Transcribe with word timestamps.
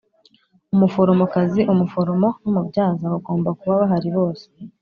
Umuforomokazi, 0.73 1.61
umuforomo 1.73 2.29
n 2.43 2.45
umubyaza 2.51 3.03
bagomba 3.13 3.49
kuba 3.59 3.73
bahari 3.81 4.09
bose 4.17 4.45